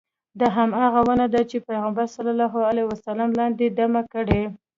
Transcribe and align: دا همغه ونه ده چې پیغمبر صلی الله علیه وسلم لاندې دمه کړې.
دا 0.39 0.47
همغه 0.57 0.99
ونه 1.07 1.27
ده 1.33 1.41
چې 1.49 1.57
پیغمبر 1.69 2.05
صلی 2.15 2.31
الله 2.33 2.53
علیه 2.69 2.85
وسلم 2.91 3.29
لاندې 3.39 3.65
دمه 3.79 4.01
کړې. 4.13 4.41